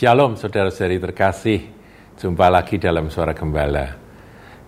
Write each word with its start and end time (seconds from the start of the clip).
Shalom 0.00 0.32
saudara-saudari 0.32 0.96
terkasih, 0.96 1.60
jumpa 2.16 2.48
lagi 2.48 2.80
dalam 2.80 3.12
Suara 3.12 3.36
Gembala. 3.36 4.00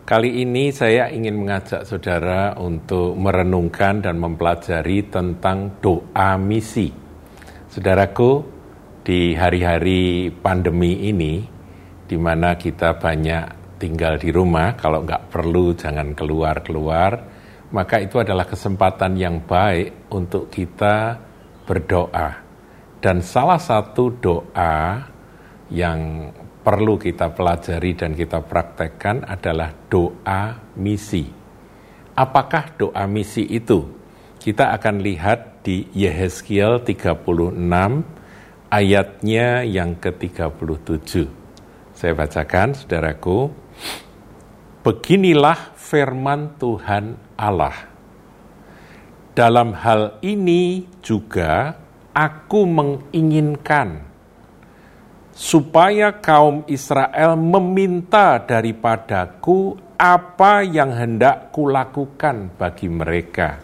Kali 0.05 0.45
ini 0.45 0.69
saya 0.77 1.09
ingin 1.09 1.41
mengajak 1.41 1.89
saudara 1.89 2.53
untuk 2.61 3.17
merenungkan 3.17 4.05
dan 4.05 4.21
mempelajari 4.21 5.09
tentang 5.09 5.81
doa 5.81 6.37
misi. 6.37 6.93
Saudaraku, 7.65 8.45
di 9.01 9.33
hari-hari 9.33 10.29
pandemi 10.29 11.09
ini, 11.09 11.41
di 12.05 12.21
mana 12.21 12.61
kita 12.61 13.01
banyak 13.01 13.81
tinggal 13.81 14.21
di 14.21 14.29
rumah, 14.29 14.77
kalau 14.77 15.01
nggak 15.01 15.33
perlu 15.33 15.73
jangan 15.73 16.13
keluar-keluar, 16.13 17.11
maka 17.73 18.05
itu 18.05 18.21
adalah 18.21 18.45
kesempatan 18.45 19.17
yang 19.17 19.41
baik 19.49 20.13
untuk 20.13 20.53
kita 20.53 21.17
berdoa. 21.65 22.37
Dan 23.01 23.25
salah 23.25 23.57
satu 23.57 24.13
doa 24.21 25.09
yang 25.73 26.29
perlu 26.61 27.01
kita 27.01 27.33
pelajari 27.33 27.97
dan 27.97 28.13
kita 28.13 28.45
praktekkan 28.45 29.25
adalah 29.25 29.73
doa 29.89 30.61
misi. 30.77 31.25
Apakah 32.13 32.77
doa 32.77 33.09
misi 33.09 33.49
itu? 33.49 33.89
Kita 34.37 34.77
akan 34.77 35.01
lihat 35.01 35.65
di 35.65 35.89
Yehezkiel 35.97 36.85
36 36.85 37.57
ayatnya 38.69 39.65
yang 39.65 39.97
ke-37. 39.97 41.11
Saya 41.97 42.13
bacakan, 42.13 42.77
saudaraku. 42.77 43.49
Beginilah 44.83 45.79
firman 45.79 46.59
Tuhan 46.59 47.17
Allah. 47.39 47.89
Dalam 49.33 49.73
hal 49.73 50.21
ini 50.21 50.85
juga 51.01 51.79
aku 52.13 52.69
menginginkan 52.69 54.12
supaya 55.33 56.13
kaum 56.21 56.63
Israel 56.69 57.35
meminta 57.41 58.37
daripadaku 58.39 59.81
apa 59.97 60.63
yang 60.63 60.93
hendak 60.93 61.51
kulakukan 61.51 62.53
bagi 62.55 62.89
mereka, 62.93 63.59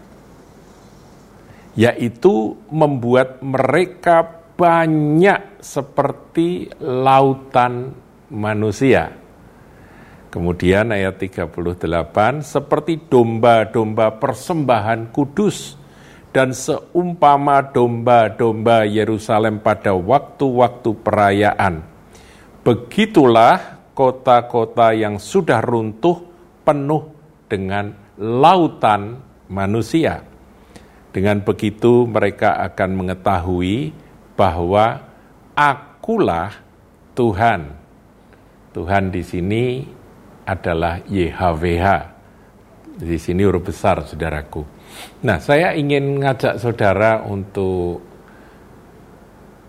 yaitu 1.79 2.59
membuat 2.73 3.45
mereka 3.45 4.27
banyak 4.59 5.63
seperti 5.63 6.67
lautan 6.83 7.95
manusia. 8.27 9.15
Kemudian 10.29 10.93
ayat 10.93 11.17
38, 11.17 12.45
seperti 12.45 13.01
domba-domba 13.09 14.19
persembahan 14.21 15.09
kudus, 15.09 15.78
dan 16.39 16.55
seumpama 16.55 17.67
domba-domba 17.67 18.87
Yerusalem 18.87 19.59
pada 19.59 19.91
waktu-waktu 19.91 20.95
perayaan. 21.03 21.83
Begitulah 22.63 23.83
kota-kota 23.91 24.95
yang 24.95 25.19
sudah 25.19 25.59
runtuh 25.59 26.23
penuh 26.63 27.11
dengan 27.51 27.91
lautan 28.15 29.19
manusia. 29.51 30.23
Dengan 31.11 31.43
begitu 31.43 32.07
mereka 32.07 32.55
akan 32.71 32.91
mengetahui 33.03 33.91
bahwa 34.39 35.11
akulah 35.59 36.55
Tuhan. 37.19 37.75
Tuhan 38.79 39.11
di 39.11 39.27
sini 39.27 39.83
adalah 40.47 41.03
YHWH. 41.03 41.87
Di 42.95 43.19
sini 43.19 43.43
huruf 43.43 43.75
besar, 43.75 44.07
saudaraku. 44.07 44.78
Nah, 45.25 45.39
saya 45.43 45.75
ingin 45.75 46.23
ngajak 46.23 46.63
saudara 46.63 47.23
untuk 47.27 48.03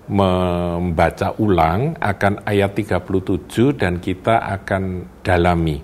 membaca 0.09 1.37
ulang 1.37 1.93
akan 2.01 2.41
ayat 2.45 2.73
37 2.73 3.77
dan 3.77 4.01
kita 4.01 4.41
akan 4.57 5.05
dalami. 5.21 5.77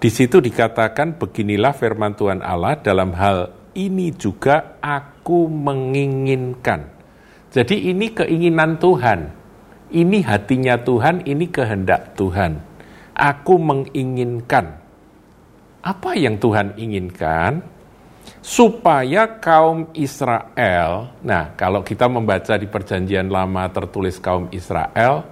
Di 0.00 0.08
situ 0.08 0.38
dikatakan 0.38 1.18
beginilah 1.18 1.74
firman 1.74 2.14
Tuhan 2.16 2.40
Allah 2.40 2.78
dalam 2.78 3.12
hal 3.12 3.52
ini 3.76 4.14
juga 4.14 4.78
aku 4.80 5.50
menginginkan. 5.50 6.88
Jadi 7.50 7.90
ini 7.90 8.14
keinginan 8.14 8.78
Tuhan. 8.78 9.42
Ini 9.90 10.22
hatinya 10.22 10.78
Tuhan, 10.78 11.26
ini 11.26 11.50
kehendak 11.50 12.14
Tuhan. 12.14 12.62
Aku 13.10 13.58
menginginkan. 13.58 14.78
Apa 15.82 16.14
yang 16.14 16.38
Tuhan 16.38 16.78
inginkan? 16.78 17.66
Supaya 18.40 19.38
kaum 19.38 19.92
Israel, 19.94 21.12
nah 21.20 21.52
kalau 21.54 21.84
kita 21.84 22.08
membaca 22.08 22.56
di 22.56 22.66
perjanjian 22.66 23.28
lama 23.28 23.68
tertulis 23.70 24.16
kaum 24.18 24.48
Israel, 24.50 25.28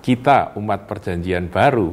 kita 0.00 0.54
umat 0.56 0.86
perjanjian 0.86 1.50
baru, 1.50 1.92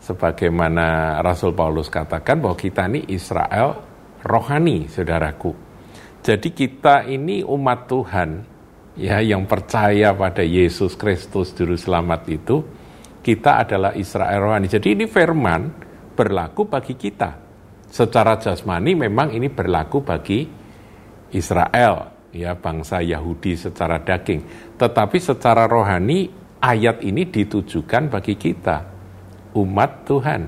sebagaimana 0.00 1.18
Rasul 1.20 1.52
Paulus 1.52 1.90
katakan 1.90 2.40
bahwa 2.40 2.56
kita 2.56 2.86
ini 2.88 3.10
Israel 3.10 3.78
rohani, 4.24 4.88
saudaraku. 4.88 5.52
Jadi 6.24 6.56
kita 6.56 7.04
ini 7.04 7.44
umat 7.44 7.84
Tuhan, 7.84 8.30
ya 8.96 9.20
yang 9.20 9.44
percaya 9.44 10.16
pada 10.16 10.40
Yesus 10.40 10.96
Kristus 10.96 11.52
Juru 11.52 11.76
Selamat 11.76 12.24
itu, 12.32 12.64
kita 13.20 13.60
adalah 13.60 13.92
Israel 13.92 14.48
rohani. 14.48 14.72
Jadi 14.72 14.96
ini 14.96 15.04
firman 15.04 15.68
berlaku 16.16 16.64
bagi 16.64 16.96
kita 16.96 17.43
secara 17.94 18.34
jasmani 18.42 18.98
memang 18.98 19.30
ini 19.30 19.46
berlaku 19.46 20.02
bagi 20.02 20.42
Israel, 21.30 22.26
ya 22.34 22.58
bangsa 22.58 22.98
Yahudi 22.98 23.54
secara 23.54 24.02
daging. 24.02 24.74
Tetapi 24.74 25.18
secara 25.22 25.70
rohani 25.70 26.26
ayat 26.58 27.06
ini 27.06 27.30
ditujukan 27.30 28.10
bagi 28.10 28.34
kita, 28.34 28.82
umat 29.54 30.10
Tuhan, 30.10 30.42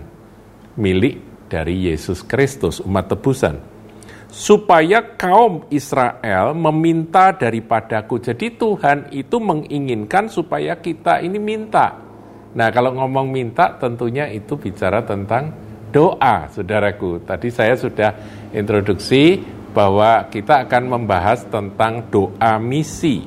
milik 0.74 1.46
dari 1.46 1.86
Yesus 1.86 2.26
Kristus, 2.26 2.82
umat 2.82 3.14
tebusan. 3.14 3.78
Supaya 4.26 5.14
kaum 5.14 5.70
Israel 5.70 6.50
meminta 6.50 7.30
daripadaku. 7.30 8.18
Jadi 8.18 8.58
Tuhan 8.58 9.14
itu 9.14 9.38
menginginkan 9.38 10.26
supaya 10.26 10.82
kita 10.82 11.22
ini 11.22 11.38
minta. 11.38 11.94
Nah 12.58 12.68
kalau 12.74 12.90
ngomong 12.98 13.30
minta 13.30 13.78
tentunya 13.78 14.26
itu 14.28 14.58
bicara 14.58 15.06
tentang 15.06 15.66
doa, 15.96 16.52
saudaraku. 16.52 17.24
Tadi 17.24 17.48
saya 17.48 17.72
sudah 17.72 18.12
introduksi 18.52 19.40
bahwa 19.72 20.28
kita 20.28 20.68
akan 20.68 20.92
membahas 20.92 21.48
tentang 21.48 22.12
doa 22.12 22.60
misi. 22.60 23.24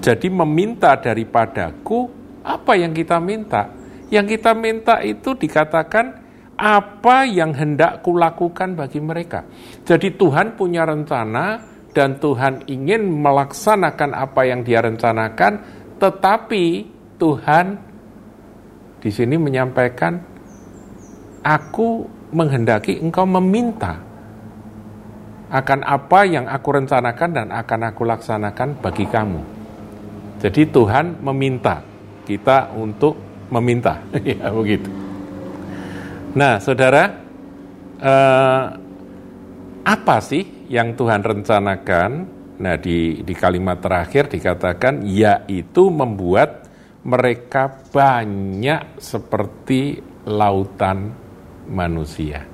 Jadi 0.00 0.32
meminta 0.32 0.96
daripadaku, 0.96 2.08
apa 2.40 2.72
yang 2.80 2.96
kita 2.96 3.20
minta? 3.20 3.68
Yang 4.08 4.40
kita 4.40 4.56
minta 4.56 5.04
itu 5.04 5.36
dikatakan 5.36 6.24
apa 6.56 7.28
yang 7.28 7.52
hendak 7.52 8.00
kulakukan 8.00 8.72
bagi 8.72 8.98
mereka. 9.04 9.44
Jadi 9.84 10.16
Tuhan 10.16 10.56
punya 10.56 10.88
rencana 10.88 11.68
dan 11.92 12.16
Tuhan 12.16 12.64
ingin 12.64 13.12
melaksanakan 13.12 14.16
apa 14.16 14.40
yang 14.48 14.64
dia 14.64 14.80
rencanakan, 14.80 15.52
tetapi 16.00 16.64
Tuhan 17.20 17.66
di 19.04 19.10
sini 19.12 19.36
menyampaikan 19.36 20.31
aku 21.42 22.06
menghendaki 22.32 22.98
engkau 23.02 23.28
meminta 23.28 24.00
akan 25.52 25.84
apa 25.84 26.24
yang 26.24 26.48
aku 26.48 26.80
rencanakan 26.80 27.30
dan 27.36 27.46
akan 27.52 27.80
aku 27.92 28.02
laksanakan 28.08 28.80
bagi 28.80 29.04
kamu. 29.04 29.40
Jadi 30.40 30.64
Tuhan 30.72 31.20
meminta 31.20 31.84
kita 32.24 32.72
untuk 32.72 33.20
meminta, 33.52 34.00
ya 34.24 34.48
begitu. 34.48 34.88
Nah, 36.32 36.56
saudara, 36.56 37.04
eh, 38.00 38.64
apa 39.84 40.16
sih 40.24 40.64
yang 40.72 40.96
Tuhan 40.96 41.20
rencanakan? 41.20 42.10
Nah, 42.64 42.76
di, 42.80 43.20
di 43.20 43.34
kalimat 43.36 43.76
terakhir 43.84 44.32
dikatakan, 44.32 45.04
yaitu 45.04 45.92
membuat 45.92 46.64
mereka 47.04 47.68
banyak 47.92 48.96
seperti 48.96 50.00
lautan 50.24 51.12
manusia. 51.68 52.44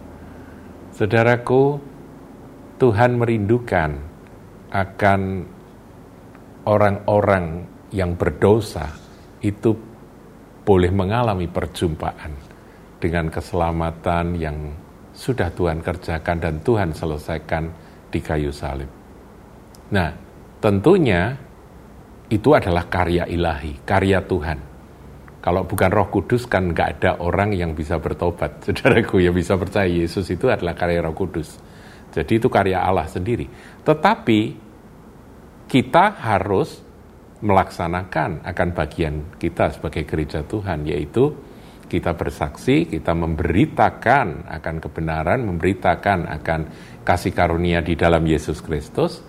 Saudaraku, 0.93 1.79
Tuhan 2.79 3.19
merindukan 3.19 3.91
akan 4.69 5.21
orang-orang 6.69 7.65
yang 7.95 8.13
berdosa 8.15 8.93
itu 9.41 9.73
boleh 10.69 10.93
mengalami 10.93 11.49
perjumpaan 11.49 12.37
dengan 13.01 13.33
keselamatan 13.33 14.37
yang 14.37 14.57
sudah 15.17 15.49
Tuhan 15.51 15.81
kerjakan 15.81 16.37
dan 16.39 16.55
Tuhan 16.61 16.93
selesaikan 16.93 17.73
di 18.13 18.21
kayu 18.21 18.53
salib. 18.53 18.91
Nah, 19.89 20.13
tentunya 20.61 21.33
itu 22.29 22.53
adalah 22.53 22.85
karya 22.93 23.25
ilahi, 23.25 23.81
karya 23.89 24.21
Tuhan. 24.21 24.68
Kalau 25.39 25.63
bukan 25.65 25.91
roh 25.95 26.11
kudus 26.11 26.51
kan 26.51 26.75
nggak 26.75 26.89
ada 26.99 27.11
orang 27.23 27.55
yang 27.55 27.73
bisa 27.73 28.03
bertobat. 28.03 28.59
Saudaraku 28.67 29.23
ya 29.23 29.31
bisa 29.31 29.55
percaya 29.55 29.87
Yesus 29.87 30.27
itu 30.31 30.51
adalah 30.51 30.75
karya 30.75 31.05
roh 31.05 31.15
kudus. 31.15 31.59
Jadi 32.11 32.43
itu 32.43 32.49
karya 32.51 32.83
Allah 32.83 33.07
sendiri. 33.07 33.47
Tetapi 33.85 34.41
kita 35.69 36.19
harus 36.19 36.81
melaksanakan 37.39 38.43
akan 38.43 38.69
bagian 38.75 39.15
kita 39.39 39.71
sebagai 39.71 40.03
gereja 40.03 40.43
Tuhan, 40.43 40.83
yaitu 40.89 41.31
kita 41.87 42.19
bersaksi, 42.19 42.91
kita 42.91 43.15
memberitakan 43.15 44.51
akan 44.51 44.77
kebenaran, 44.83 45.47
memberitakan 45.47 46.27
akan 46.41 46.61
kasih 47.07 47.33
karunia 47.33 47.81
di 47.81 47.95
dalam 47.95 48.27
Yesus 48.27 48.59
Kristus, 48.61 49.23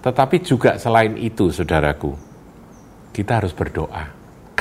tetapi 0.00 0.40
juga 0.40 0.80
selain 0.80 1.18
itu, 1.20 1.52
saudaraku, 1.52 2.16
kita 3.12 3.42
harus 3.42 3.52
berdoa. 3.52 4.19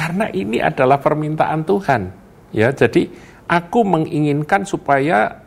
Karena 0.10 0.26
ini 0.34 0.58
adalah 0.58 0.98
permintaan 0.98 1.70
Tuhan. 1.70 2.02
Ya, 2.50 2.74
jadi 2.74 3.14
aku 3.46 3.86
menginginkan 3.86 4.66
supaya 4.66 5.46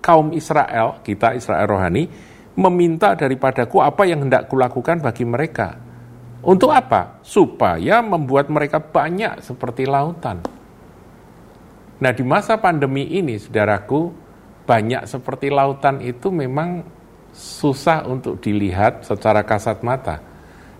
kaum 0.00 0.32
Israel, 0.32 1.04
kita 1.04 1.36
Israel 1.36 1.68
rohani, 1.68 2.08
meminta 2.56 3.12
daripadaku 3.12 3.84
apa 3.84 4.08
yang 4.08 4.24
hendak 4.24 4.48
kulakukan 4.48 5.04
bagi 5.04 5.28
mereka. 5.28 5.76
Untuk 6.40 6.72
apa? 6.72 7.20
Supaya 7.20 8.00
membuat 8.00 8.48
mereka 8.48 8.80
banyak 8.80 9.44
seperti 9.44 9.84
lautan. 9.84 10.40
Nah, 12.00 12.12
di 12.16 12.24
masa 12.24 12.56
pandemi 12.56 13.12
ini, 13.12 13.36
saudaraku, 13.36 14.08
banyak 14.64 15.04
seperti 15.04 15.52
lautan 15.52 16.00
itu 16.00 16.32
memang 16.32 16.80
susah 17.36 18.08
untuk 18.08 18.40
dilihat 18.40 19.04
secara 19.04 19.44
kasat 19.44 19.84
mata 19.84 20.24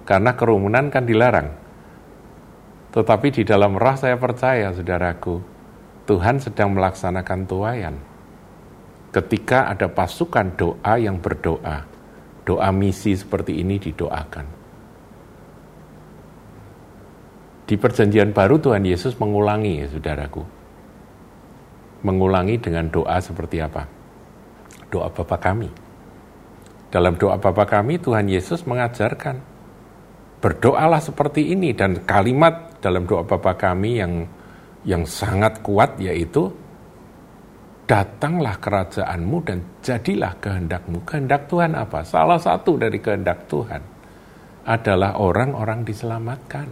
karena 0.09 0.33
kerumunan 0.33 0.89
kan 0.89 1.05
dilarang. 1.05 1.68
Tetapi 2.89 3.29
di 3.31 3.43
dalam 3.45 3.77
roh 3.77 3.97
saya 3.97 4.17
percaya, 4.17 4.73
saudaraku, 4.73 5.41
Tuhan 6.09 6.41
sedang 6.41 6.73
melaksanakan 6.73 7.41
tuayan. 7.45 7.97
Ketika 9.13 9.69
ada 9.69 9.89
pasukan 9.89 10.57
doa 10.57 10.95
yang 10.97 11.21
berdoa, 11.21 11.85
doa 12.49 12.69
misi 12.73 13.13
seperti 13.17 13.61
ini 13.61 13.77
didoakan. 13.77 14.47
Di 17.69 17.77
perjanjian 17.77 18.33
baru 18.33 18.57
Tuhan 18.57 18.85
Yesus 18.89 19.21
mengulangi, 19.21 19.85
ya, 19.85 19.87
saudaraku. 19.93 20.43
Mengulangi 22.05 22.57
dengan 22.57 22.89
doa 22.89 23.21
seperti 23.21 23.61
apa? 23.61 23.85
Doa 24.89 25.13
Bapa 25.13 25.37
kami 25.37 25.89
dalam 26.89 27.21
doa 27.21 27.37
Bapa 27.37 27.69
kami, 27.69 28.01
Tuhan 28.01 28.33
Yesus 28.33 28.65
mengajarkan, 28.65 29.45
berdoalah 30.41 31.05
seperti 31.05 31.53
ini. 31.53 31.77
Dan 31.77 32.09
kalimat 32.09 32.68
dalam 32.79 33.05
doa 33.05 33.27
Bapa 33.27 33.55
kami 33.55 33.99
yang 34.01 34.13
yang 34.87 35.05
sangat 35.05 35.61
kuat 35.61 35.99
yaitu, 36.01 36.49
datanglah 37.85 38.57
kerajaanmu 38.57 39.37
dan 39.45 39.59
jadilah 39.83 40.33
kehendakmu. 40.39 41.03
Kehendak 41.03 41.51
Tuhan 41.51 41.75
apa? 41.75 42.07
Salah 42.07 42.39
satu 42.39 42.79
dari 42.79 43.03
kehendak 43.03 43.51
Tuhan 43.51 43.83
adalah 44.65 45.19
orang-orang 45.19 45.83
diselamatkan. 45.83 46.69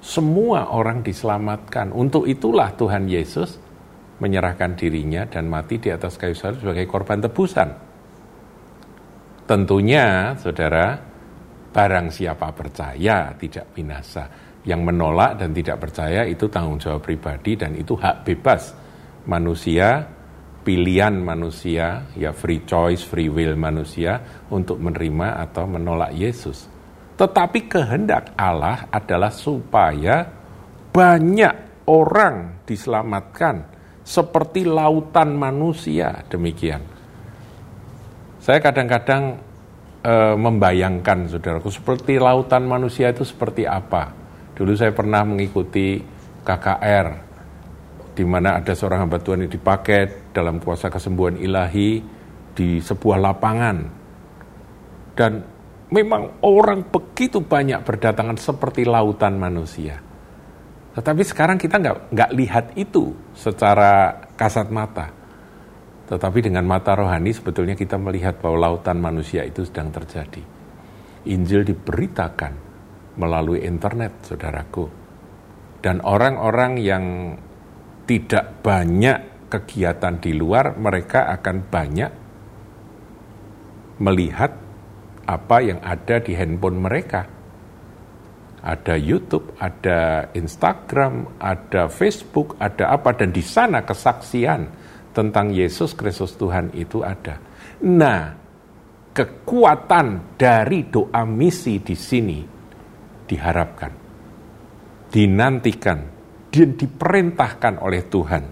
Semua 0.00 0.72
orang 0.72 1.04
diselamatkan. 1.04 1.92
Untuk 1.92 2.24
itulah 2.24 2.72
Tuhan 2.72 3.04
Yesus 3.04 3.60
menyerahkan 4.18 4.74
dirinya 4.74 5.28
dan 5.28 5.46
mati 5.46 5.76
di 5.76 5.92
atas 5.92 6.16
kayu 6.16 6.32
salib 6.32 6.64
sebagai 6.64 6.88
korban 6.88 7.20
tebusan 7.20 7.90
Tentunya, 9.50 10.30
saudara, 10.38 10.94
barang 11.74 12.06
siapa 12.14 12.54
percaya 12.54 13.34
tidak 13.34 13.74
binasa. 13.74 14.30
Yang 14.64 14.80
menolak 14.92 15.40
dan 15.40 15.56
tidak 15.56 15.80
percaya 15.80 16.28
itu 16.28 16.44
tanggung 16.52 16.76
jawab 16.76 17.00
pribadi 17.00 17.56
dan 17.56 17.72
itu 17.76 17.96
hak 17.96 18.28
bebas 18.28 18.76
manusia, 19.24 20.04
pilihan 20.60 21.16
manusia, 21.16 22.04
ya 22.16 22.32
free 22.36 22.64
choice, 22.68 23.04
free 23.04 23.32
will 23.32 23.56
manusia 23.56 24.44
untuk 24.52 24.80
menerima 24.80 25.40
atau 25.48 25.64
menolak 25.64 26.12
Yesus. 26.12 26.68
Tetapi 27.16 27.68
kehendak 27.68 28.32
Allah 28.36 28.88
adalah 28.88 29.32
supaya 29.32 30.24
banyak 30.90 31.84
orang 31.88 32.64
diselamatkan 32.64 33.56
seperti 34.00 34.64
lautan 34.64 35.36
manusia 35.36 36.24
demikian. 36.32 36.80
Saya 38.40 38.56
kadang-kadang 38.64 39.36
e, 40.00 40.14
membayangkan, 40.32 41.28
saudaraku, 41.28 41.68
seperti 41.68 42.16
lautan 42.16 42.64
manusia 42.64 43.12
itu 43.12 43.20
seperti 43.22 43.68
apa. 43.68 44.19
Dulu 44.60 44.76
saya 44.76 44.92
pernah 44.92 45.24
mengikuti 45.24 45.96
KKR, 46.44 47.08
di 48.12 48.24
mana 48.28 48.60
ada 48.60 48.76
seorang 48.76 49.08
hamba 49.08 49.16
Tuhan 49.16 49.48
yang 49.48 49.52
dipakai 49.56 50.28
dalam 50.36 50.60
kuasa 50.60 50.92
kesembuhan 50.92 51.40
ilahi 51.40 52.04
di 52.52 52.76
sebuah 52.76 53.16
lapangan. 53.24 53.76
Dan 55.16 55.40
memang 55.88 56.44
orang 56.44 56.84
begitu 56.92 57.40
banyak 57.40 57.80
berdatangan 57.88 58.36
seperti 58.36 58.84
lautan 58.84 59.40
manusia. 59.40 59.96
Tetapi 60.92 61.22
sekarang 61.24 61.56
kita 61.56 61.80
nggak 61.80 62.12
nggak 62.12 62.30
lihat 62.36 62.66
itu 62.76 63.16
secara 63.32 64.28
kasat 64.36 64.68
mata. 64.68 65.08
Tetapi 66.04 66.52
dengan 66.52 66.68
mata 66.68 66.92
rohani 66.92 67.32
sebetulnya 67.32 67.72
kita 67.72 67.96
melihat 67.96 68.36
bahwa 68.36 68.68
lautan 68.68 69.00
manusia 69.00 69.40
itu 69.40 69.64
sedang 69.64 69.88
terjadi. 69.88 70.44
Injil 71.32 71.64
diberitakan 71.64 72.69
melalui 73.16 73.64
internet, 73.66 74.26
saudaraku. 74.26 74.86
Dan 75.80 76.04
orang-orang 76.04 76.72
yang 76.76 77.04
tidak 78.04 78.60
banyak 78.60 79.48
kegiatan 79.48 80.20
di 80.20 80.36
luar, 80.36 80.76
mereka 80.76 81.26
akan 81.32 81.56
banyak 81.66 82.12
melihat 84.00 84.52
apa 85.26 85.56
yang 85.62 85.80
ada 85.80 86.18
di 86.18 86.32
handphone 86.34 86.78
mereka. 86.80 87.22
Ada 88.60 88.92
YouTube, 88.92 89.56
ada 89.56 90.28
Instagram, 90.36 91.40
ada 91.40 91.88
Facebook, 91.88 92.60
ada 92.60 92.92
apa, 92.92 93.16
dan 93.16 93.32
di 93.32 93.40
sana 93.40 93.80
kesaksian 93.80 94.68
tentang 95.16 95.48
Yesus 95.48 95.96
Kristus 95.96 96.36
Tuhan 96.36 96.68
itu 96.76 97.00
ada. 97.00 97.40
Nah, 97.88 98.36
kekuatan 99.16 100.36
dari 100.36 100.92
doa 100.92 101.24
misi 101.24 101.80
di 101.80 101.96
sini 101.96 102.59
diharapkan, 103.30 103.94
dinantikan, 105.14 105.98
dan 106.50 106.74
diperintahkan 106.74 107.78
oleh 107.78 108.02
Tuhan. 108.10 108.44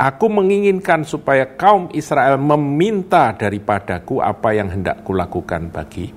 Aku 0.00 0.26
menginginkan 0.32 1.04
supaya 1.04 1.56
kaum 1.56 1.92
Israel 1.92 2.40
meminta 2.40 3.32
daripadaku 3.36 4.20
apa 4.20 4.56
yang 4.56 4.72
hendak 4.72 5.04
kulakukan 5.04 5.72
bagi 5.72 6.08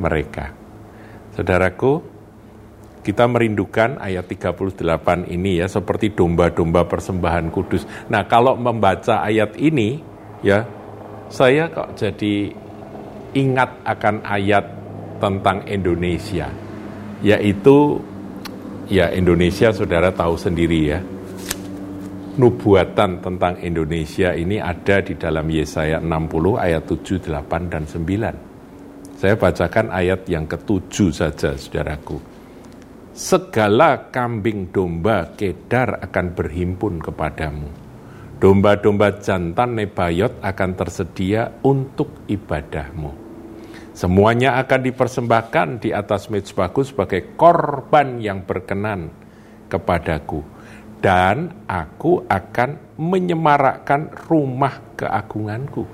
mereka. 0.00 0.52
Saudaraku, 1.36 2.00
kita 3.00 3.28
merindukan 3.28 4.00
ayat 4.00 4.24
38 4.24 5.28
ini 5.32 5.60
ya 5.60 5.68
seperti 5.68 6.12
domba-domba 6.12 6.84
persembahan 6.88 7.48
kudus. 7.52 7.84
Nah, 8.08 8.24
kalau 8.24 8.56
membaca 8.56 9.24
ayat 9.24 9.56
ini 9.56 10.00
ya 10.40 10.64
saya 11.28 11.68
kok 11.68 11.96
jadi 11.96 12.52
ingat 13.36 13.84
akan 13.84 14.24
ayat 14.24 14.79
tentang 15.20 15.62
Indonesia 15.68 16.48
yaitu 17.20 18.00
ya 18.88 19.12
Indonesia 19.12 19.70
Saudara 19.70 20.10
tahu 20.10 20.34
sendiri 20.40 20.80
ya. 20.88 21.00
Nubuatan 22.40 23.20
tentang 23.20 23.60
Indonesia 23.60 24.32
ini 24.32 24.56
ada 24.56 25.04
di 25.04 25.12
dalam 25.12 25.44
Yesaya 25.52 26.00
60 26.00 26.56
ayat 26.56 26.88
7, 26.88 27.20
8 27.28 27.68
dan 27.68 27.84
9. 27.84 29.20
Saya 29.20 29.36
bacakan 29.36 29.92
ayat 29.92 30.24
yang 30.24 30.48
ketujuh 30.48 31.12
saja 31.12 31.52
Saudaraku 31.52 32.40
segala 33.20 34.08
kambing 34.08 34.72
domba 34.72 35.36
kedar 35.36 36.00
akan 36.00 36.26
berhimpun 36.32 37.04
kepadamu. 37.04 37.68
Domba-domba 38.40 39.20
jantan 39.20 39.76
Nebayot 39.76 40.40
akan 40.40 40.70
tersedia 40.72 41.60
untuk 41.60 42.24
ibadahmu. 42.24 43.29
Semuanya 44.00 44.56
akan 44.56 44.80
dipersembahkan 44.80 45.84
di 45.84 45.92
atas 45.92 46.32
mezbahku 46.32 46.80
sebagai 46.80 47.36
korban 47.36 48.16
yang 48.16 48.48
berkenan 48.48 49.12
kepadaku. 49.68 50.40
Dan 51.04 51.68
aku 51.68 52.24
akan 52.24 52.96
menyemarakkan 52.96 54.08
rumah 54.24 54.96
keagunganku. 54.96 55.84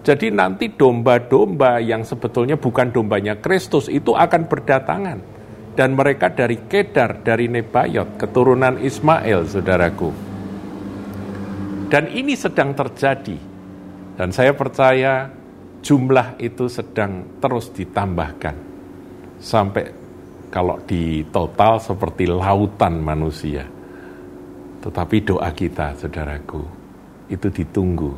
Jadi 0.00 0.32
nanti 0.32 0.72
domba-domba 0.72 1.76
yang 1.76 2.08
sebetulnya 2.08 2.56
bukan 2.56 2.88
dombanya 2.88 3.36
Kristus 3.36 3.92
itu 3.92 4.16
akan 4.16 4.48
berdatangan 4.48 5.20
dan 5.76 5.92
mereka 5.92 6.32
dari 6.32 6.56
Kedar, 6.56 7.20
dari 7.20 7.52
Nebayot, 7.52 8.16
keturunan 8.16 8.80
Ismail, 8.80 9.44
saudaraku. 9.44 10.08
Dan 11.92 12.08
ini 12.16 12.32
sedang 12.32 12.72
terjadi. 12.72 13.36
Dan 14.16 14.32
saya 14.32 14.56
percaya 14.56 15.41
jumlah 15.82 16.38
itu 16.38 16.70
sedang 16.70 17.42
terus 17.42 17.68
ditambahkan. 17.74 18.54
Sampai 19.42 19.90
kalau 20.48 20.78
di 20.86 21.26
total 21.28 21.82
seperti 21.82 22.30
lautan 22.30 23.02
manusia. 23.02 23.66
Tetapi 24.82 25.16
doa 25.22 25.50
kita, 25.54 25.94
saudaraku, 25.94 26.62
itu 27.30 27.46
ditunggu 27.50 28.12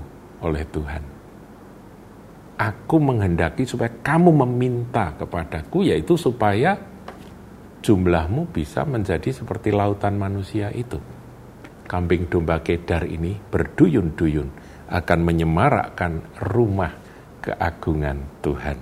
oleh 0.44 0.64
Tuhan. 0.68 1.04
aku 2.54 3.02
menghendaki 3.02 3.66
supaya 3.66 3.90
kamu 3.90 4.30
meminta 4.46 5.10
kepadaku, 5.18 5.90
yaitu 5.90 6.14
supaya 6.14 6.78
jumlahmu 7.82 8.46
bisa 8.54 8.86
menjadi 8.86 9.34
seperti 9.34 9.74
lautan 9.74 10.14
manusia 10.14 10.70
itu. 10.70 11.02
Kambing 11.84 12.30
domba 12.30 12.62
kedar 12.62 13.04
ini 13.10 13.36
berduyun-duyun 13.50 14.48
akan 14.88 15.18
menyemarakkan 15.20 16.22
rumah 16.46 17.03
keagungan 17.44 18.24
Tuhan. 18.40 18.80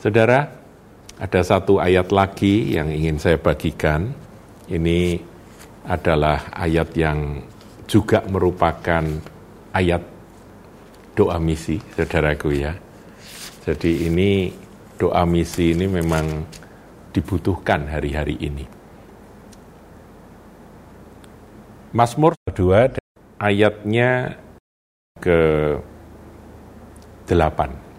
Saudara, 0.00 0.48
ada 1.20 1.40
satu 1.44 1.76
ayat 1.76 2.08
lagi 2.08 2.72
yang 2.72 2.88
ingin 2.88 3.20
saya 3.20 3.36
bagikan. 3.36 4.16
Ini 4.64 5.20
adalah 5.84 6.48
ayat 6.56 6.96
yang 6.96 7.44
juga 7.84 8.24
merupakan 8.24 9.04
ayat 9.76 10.00
doa 11.12 11.36
misi, 11.36 11.76
saudaraku 11.92 12.56
ya. 12.56 12.72
Jadi 13.68 14.08
ini 14.08 14.48
doa 14.96 15.28
misi 15.28 15.76
ini 15.76 15.84
memang 15.84 16.48
dibutuhkan 17.12 17.84
hari-hari 17.90 18.40
ini. 18.40 18.64
Mazmur 21.90 22.38
2 22.48 22.96
ayatnya 23.42 24.38
ke 25.18 25.40
8. 27.26 27.89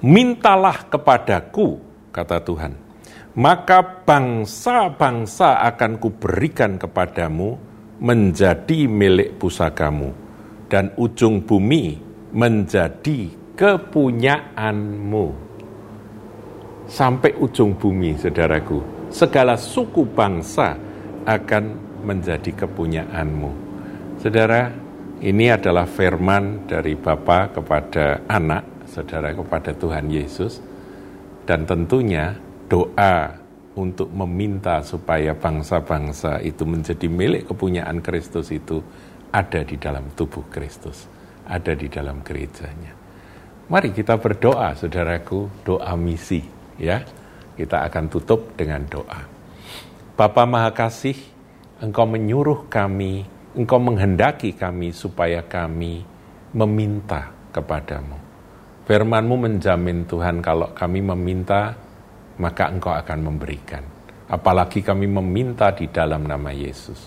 Mintalah 0.00 0.88
kepadaku, 0.88 1.76
kata 2.08 2.40
Tuhan, 2.40 2.72
maka 3.36 3.84
bangsa-bangsa 3.84 5.60
akan 5.68 6.00
kuberikan 6.00 6.80
kepadamu 6.80 7.60
menjadi 8.00 8.88
milik 8.88 9.36
pusakamu, 9.36 10.16
dan 10.72 10.96
ujung 10.96 11.44
bumi 11.44 12.00
menjadi 12.32 13.28
kepunyaanmu 13.60 15.26
sampai 16.88 17.36
ujung 17.36 17.76
bumi, 17.76 18.16
saudaraku. 18.16 18.80
Segala 19.12 19.60
suku 19.60 20.08
bangsa 20.08 20.80
akan 21.28 21.64
menjadi 22.06 22.56
kepunyaanmu. 22.64 23.50
Saudara, 24.16 24.70
ini 25.20 25.52
adalah 25.52 25.84
firman 25.84 26.64
dari 26.64 26.96
Bapa 26.96 27.52
kepada 27.52 28.24
anak, 28.30 28.69
saudara 28.90 29.30
kepada 29.30 29.70
Tuhan 29.70 30.10
Yesus. 30.10 30.58
Dan 31.46 31.64
tentunya 31.64 32.34
doa 32.66 33.38
untuk 33.78 34.10
meminta 34.10 34.82
supaya 34.82 35.32
bangsa-bangsa 35.32 36.42
itu 36.42 36.66
menjadi 36.66 37.06
milik 37.06 37.48
kepunyaan 37.48 38.02
Kristus 38.02 38.50
itu 38.50 38.82
ada 39.30 39.62
di 39.62 39.78
dalam 39.78 40.10
tubuh 40.18 40.42
Kristus, 40.50 41.06
ada 41.46 41.72
di 41.74 41.86
dalam 41.86 42.20
gerejanya. 42.26 42.98
Mari 43.70 43.94
kita 43.94 44.18
berdoa, 44.18 44.74
saudaraku, 44.74 45.62
doa 45.62 45.94
misi 45.94 46.42
ya. 46.74 47.06
Kita 47.54 47.86
akan 47.86 48.04
tutup 48.10 48.56
dengan 48.58 48.82
doa. 48.88 49.20
Bapa 50.16 50.48
Maha 50.48 50.72
Kasih, 50.74 51.14
Engkau 51.78 52.08
menyuruh 52.08 52.66
kami, 52.66 53.28
Engkau 53.54 53.78
menghendaki 53.78 54.56
kami 54.56 54.90
supaya 54.90 55.44
kami 55.44 56.02
meminta 56.50 57.30
kepadamu. 57.54 58.29
Firmanmu 58.90 59.38
menjamin 59.38 60.02
Tuhan 60.10 60.42
kalau 60.42 60.74
kami 60.74 60.98
meminta, 60.98 61.78
maka 62.42 62.74
Engkau 62.74 62.90
akan 62.90 63.18
memberikan. 63.22 63.86
Apalagi 64.26 64.82
kami 64.82 65.06
meminta 65.06 65.70
di 65.70 65.86
dalam 65.86 66.26
nama 66.26 66.50
Yesus. 66.50 66.98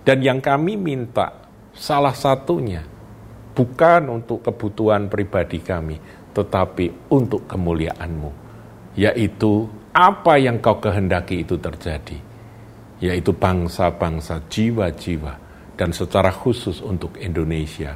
Dan 0.00 0.24
yang 0.24 0.40
kami 0.40 0.80
minta, 0.80 1.28
salah 1.76 2.16
satunya, 2.16 2.80
bukan 3.52 4.08
untuk 4.08 4.40
kebutuhan 4.40 5.12
pribadi 5.12 5.60
kami, 5.60 6.00
tetapi 6.32 7.12
untuk 7.12 7.44
kemuliaan-Mu 7.44 8.48
yaitu 8.98 9.70
apa 9.94 10.42
yang 10.42 10.58
kau 10.58 10.82
kehendaki 10.82 11.46
itu 11.46 11.54
terjadi, 11.54 12.18
yaitu 12.98 13.30
bangsa-bangsa, 13.30 14.42
jiwa-jiwa, 14.50 15.34
dan 15.78 15.94
secara 15.94 16.34
khusus 16.34 16.82
untuk 16.82 17.14
Indonesia. 17.22 17.94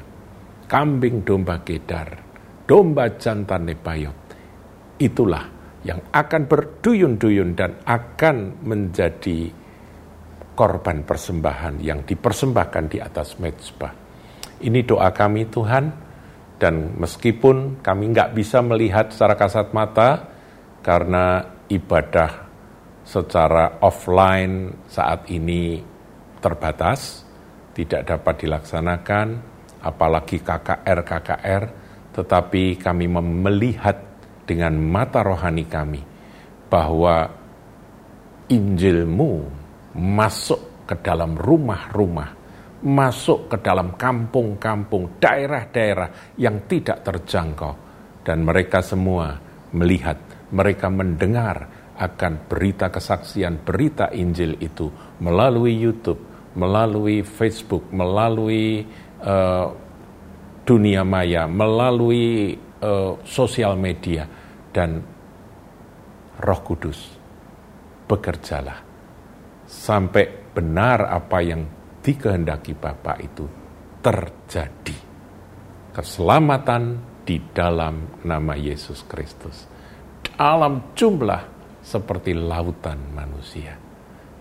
Kambing 0.71 1.27
domba 1.27 1.59
kedar, 1.67 2.32
domba 2.73 3.21
jantan 3.21 3.69
nepayot, 3.69 4.17
itulah 4.97 5.45
yang 5.85 6.01
akan 6.09 6.49
berduyun-duyun 6.49 7.53
dan 7.53 7.77
akan 7.85 8.65
menjadi 8.65 9.53
korban 10.57 11.05
persembahan 11.05 11.85
yang 11.85 12.01
dipersembahkan 12.09 12.85
di 12.89 12.97
atas 12.97 13.37
mezbah. 13.37 13.93
Ini 14.65 14.89
doa 14.89 15.13
kami 15.13 15.53
Tuhan, 15.53 15.85
dan 16.57 16.97
meskipun 16.97 17.85
kami 17.85 18.09
nggak 18.17 18.33
bisa 18.33 18.65
melihat 18.65 19.13
secara 19.13 19.37
kasat 19.37 19.77
mata, 19.77 20.33
karena 20.81 21.45
ibadah 21.69 22.49
secara 23.05 23.85
offline 23.85 24.89
saat 24.89 25.29
ini 25.29 25.77
terbatas, 26.41 27.21
tidak 27.77 28.09
dapat 28.17 28.49
dilaksanakan, 28.49 29.27
apalagi 29.85 30.41
KKR-KKR, 30.41 31.82
tetapi 32.13 32.77
kami 32.77 33.09
melihat 33.09 33.97
dengan 34.45 34.77
mata 34.77 35.25
rohani 35.25 35.65
kami 35.65 36.01
bahwa 36.69 37.41
Injilmu 38.53 39.33
masuk 39.97 40.85
ke 40.85 40.95
dalam 41.01 41.37
rumah-rumah, 41.41 42.31
masuk 42.85 43.49
ke 43.49 43.57
dalam 43.65 43.97
kampung-kampung, 43.97 45.17
daerah-daerah 45.17 46.37
yang 46.37 46.69
tidak 46.69 47.01
terjangkau, 47.01 47.73
dan 48.21 48.45
mereka 48.45 48.85
semua 48.85 49.41
melihat 49.73 50.21
mereka 50.53 50.93
mendengar 50.93 51.57
akan 51.97 52.45
berita 52.45 52.93
kesaksian, 52.93 53.65
berita 53.65 54.13
Injil 54.13 54.61
itu 54.61 54.89
melalui 55.21 55.77
YouTube, 55.77 56.53
melalui 56.53 57.25
Facebook, 57.25 57.89
melalui 57.89 58.85
uh, 59.25 59.67
dunia 60.63 61.03
maya, 61.03 61.47
melalui 61.51 62.55
uh, 62.83 63.19
sosial 63.27 63.75
media, 63.79 64.27
dan 64.73 65.03
Roh 66.43 66.61
Kudus 66.65 67.01
bekerjalah 68.09 68.79
sampai 69.69 70.53
benar 70.53 71.07
apa 71.09 71.39
yang 71.45 71.63
dikehendaki 72.03 72.75
Bapa 72.75 73.21
itu 73.21 73.47
terjadi. 74.03 74.99
Keselamatan 75.93 76.83
di 77.23 77.37
dalam 77.53 78.25
nama 78.25 78.57
Yesus 78.57 79.05
Kristus 79.05 79.73
alam 80.43 80.97
jumlah 80.97 81.43
seperti 81.83 82.33
lautan 82.33 83.13
manusia. 83.13 83.77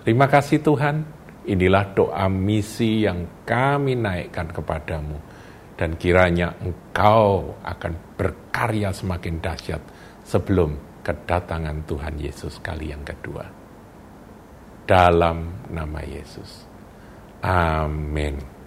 Terima 0.01 0.25
kasih 0.25 0.61
Tuhan, 0.61 1.05
inilah 1.45 1.93
doa 1.93 2.25
misi 2.29 3.05
yang 3.05 3.45
kami 3.45 3.97
naikkan 3.97 4.49
kepadamu. 4.49 5.30
Dan 5.75 5.97
kiranya 5.97 6.53
engkau 6.61 7.57
akan 7.65 7.93
berkarya 8.15 8.93
semakin 8.93 9.41
dahsyat 9.41 9.81
sebelum 10.21 10.77
kedatangan 11.01 11.83
Tuhan 11.89 12.15
Yesus 12.21 12.61
kali 12.61 12.93
yang 12.93 13.01
kedua. 13.01 13.45
Dalam 14.85 15.67
nama 15.73 16.01
Yesus. 16.05 16.67
Amin. 17.41 18.60